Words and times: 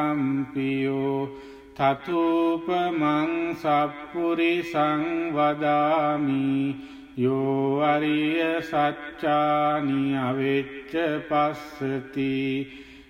තතුපමං 1.80 3.56
සප්පුරි 3.56 4.62
සංවදාමි 4.62 6.76
යෝවරිය 7.18 8.62
සච්චානි 8.62 10.16
අවෙච්ච 10.20 10.94
පස්සති 11.30 12.68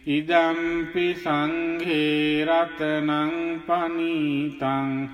ඉදම්පි 0.08 1.16
සංඝේරතනං 1.16 3.12
පනීතං 3.66 5.10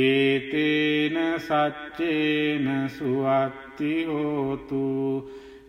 ඒතේන 0.00 1.40
සච්චේන 1.40 2.90
සුවත්තිහෝතු 2.90 4.84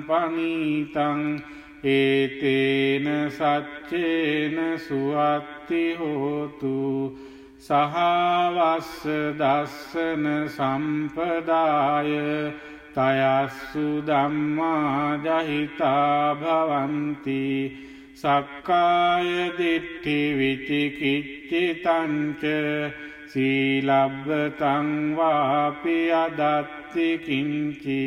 පනීතං 0.04 1.42
ඒතේන 1.86 3.32
සච්චේන 3.32 4.80
සුවත්තිහෝතු 4.80 6.76
සහවස්ස 7.68 9.04
දස්සන 9.36 10.48
සම්පදාය 10.48 12.16
තයස්සු 12.96 14.02
දම්මා 14.02 15.20
ජහිතා 15.20 16.36
භවන්ති 16.36 17.44
සක්කාය 18.16 19.52
දිට්ඨි 19.58 20.20
විචිකිච්චිතංච 20.40 22.44
සීලබ්බතංවාපි 23.34 25.98
අදත්තිකින්චි 26.16 28.02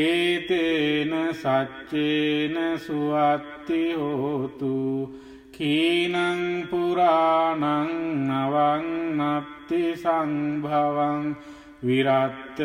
ඒතේන 0.00 1.12
සච්චේන 1.34 2.56
සුවත්තිහෝතු 2.86 4.74
කීනං 5.52 6.16
පුරාණං 6.70 8.30
අවංනත්ති 8.34 9.82
සංභවං 9.96 11.24
විරත්ත 11.82 12.58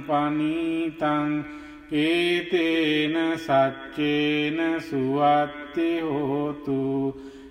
පනීතං 0.02 1.44
ඒතේන 1.94 3.38
සච්චේන 3.38 4.80
සුවත්තිහෝතු 4.80 6.80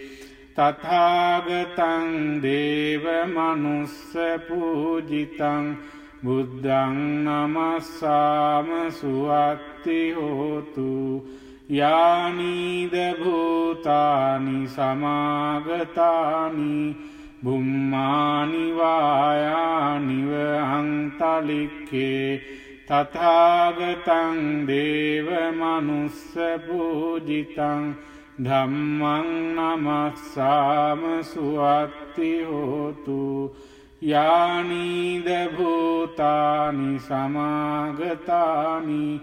තථාගතං 0.56 2.40
දේව 2.42 3.04
මනුස්ස 3.28 4.12
පූජිතං 4.49 5.76
බුද්ධං 6.25 7.25
නමස්සාම 7.25 8.68
සුවත්ති 8.92 10.12
හෝතු 10.12 11.28
යානීද 11.71 12.92
භූතානි 13.18 14.68
සමාගතානි 14.68 16.97
බුම්මානිවායානිව 17.44 20.32
අන්තලික්කේ 20.70 22.40
තථාගතං 22.88 24.66
දේව 24.66 25.28
මනුස්ස 25.52 26.32
පූජිතං 26.64 27.94
ධම්මං 28.38 29.56
නමස්සාම 29.56 31.24
සුවත්ති 31.24 32.44
හෝතු 32.44 33.56
යානීද 34.02 35.28
භූතානි 35.54 37.00
සමාගතානි 37.00 39.20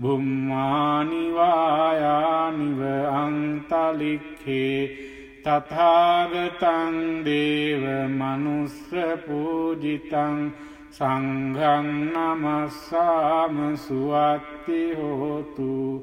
බුම්මානිවායානිව 0.00 2.80
අන්තලික්කේ 3.14 5.13
තථාගතන් 5.44 7.24
දේව 7.24 7.82
මනුස්ස 8.10 8.90
පූජිතං 9.24 10.52
සංඝං 10.90 11.88
නමස්සාම 12.14 13.76
සුවත්ති 13.76 14.94
හෝතු 14.94 16.02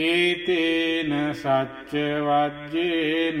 ඒතේන 0.00 1.34
සච්චවජ්ජේන 1.34 3.40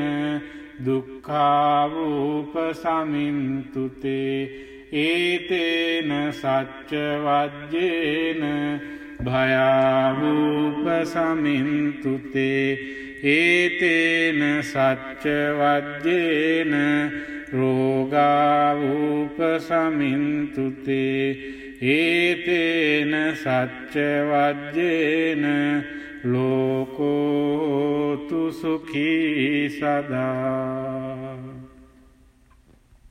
දුක්ඛාවූප 0.84 2.54
සමින්තුතේ 2.74 4.38
ඒතේන 5.04 6.10
සච්චවජ්ජේන 6.32 8.42
භයාවූප 9.22 10.84
සමින්තුතේ 11.06 13.04
ඒතේන 13.24 14.62
සච්චවජ්ජේන 14.62 16.72
රෝගාවූප 17.52 19.38
සමින්තුතේ 19.60 21.36
ඒතේන 21.88 23.34
සච්චවජ්ජේන 23.34 25.44
ලෝකෝතු 26.26 27.32
සුඛී 28.52 29.70
සදා 29.70 31.53